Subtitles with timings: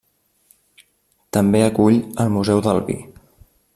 [1.37, 2.97] També acull el Museu del Vi.